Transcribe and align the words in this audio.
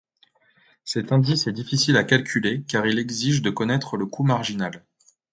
Cet 0.83 1.11
indice 1.11 1.45
est 1.45 1.51
difficile 1.51 1.95
à 1.95 2.03
calculer 2.03 2.63
car 2.63 2.87
il 2.87 2.97
exige 2.97 3.43
de 3.43 3.51
connaître 3.51 3.97
le 3.97 4.07
coût 4.07 4.23
marginal. 4.23 4.83